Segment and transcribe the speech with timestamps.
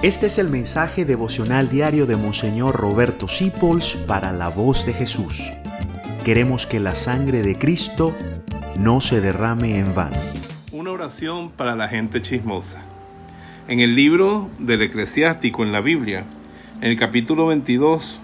[0.00, 5.42] Este es el mensaje devocional diario de Monseñor Roberto Sipols para la voz de Jesús.
[6.24, 8.14] Queremos que la sangre de Cristo
[8.78, 10.16] no se derrame en vano.
[10.70, 12.80] Una oración para la gente chismosa.
[13.66, 16.22] En el libro del eclesiástico en la Biblia,
[16.80, 18.20] en el capítulo 22,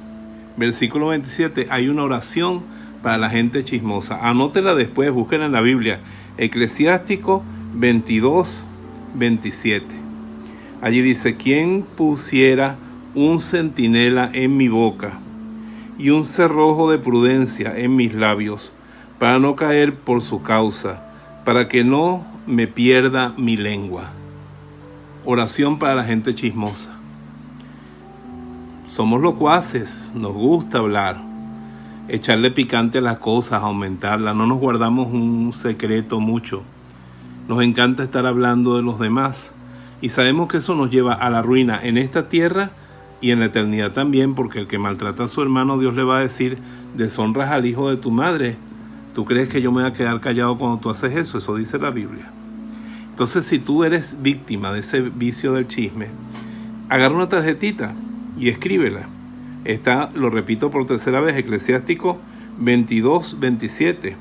[0.57, 2.63] versículo 27, hay una oración
[3.03, 4.29] para la gente chismosa.
[4.29, 5.99] Anótela después, búsquenla en la Biblia.
[6.39, 7.43] Eclesiástico
[7.75, 8.65] 22,
[9.17, 10.04] 27.
[10.85, 12.77] Allí dice, ¿quién pusiera
[13.15, 15.15] un centinela en mi boca
[15.99, 18.71] y un cerrojo de prudencia en mis labios,
[19.19, 21.03] para no caer por su causa,
[21.47, 24.11] para que no me pierda mi lengua?
[25.25, 26.95] Oración para la gente chismosa.
[28.87, 31.19] Somos locuaces, nos gusta hablar,
[32.09, 36.63] echarle picante a las cosas, aumentarlas, no nos guardamos un secreto mucho.
[37.49, 39.55] Nos encanta estar hablando de los demás
[40.01, 42.71] y sabemos que eso nos lleva a la ruina en esta tierra
[43.21, 46.19] y en la eternidad también, porque el que maltrata a su hermano, Dios le va
[46.19, 46.59] a decir,
[46.97, 48.57] deshonras al hijo de tu madre.
[49.15, 51.39] ¿Tú crees que yo me voy a quedar callado cuando tú haces eso?
[51.39, 52.31] Eso dice la Biblia.
[53.11, 56.09] Entonces, si tú eres víctima de ese vicio del chisme,
[56.89, 57.95] agarra una tarjetita
[58.39, 59.07] y escríbela.
[59.65, 62.19] Está, lo repito por tercera vez, Eclesiástico
[62.59, 64.17] 22, 27.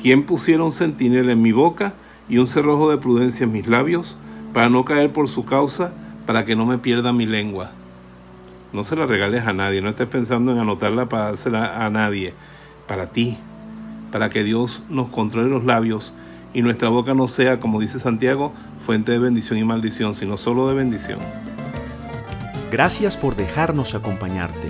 [0.00, 1.94] ¿Quién pusiera un centinela en mi boca
[2.28, 4.16] y un cerrojo de prudencia en mis labios?
[4.56, 5.92] Para no caer por su causa,
[6.24, 7.72] para que no me pierda mi lengua.
[8.72, 12.32] No se la regales a nadie, no estés pensando en anotarla para dársela a nadie,
[12.88, 13.36] para ti,
[14.10, 16.14] para que Dios nos controle los labios
[16.54, 20.66] y nuestra boca no sea, como dice Santiago, fuente de bendición y maldición, sino solo
[20.68, 21.18] de bendición.
[22.72, 24.68] Gracias por dejarnos acompañarte.